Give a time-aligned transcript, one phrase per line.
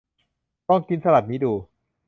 [0.67, 1.53] ลองกินสลัดนี้ดู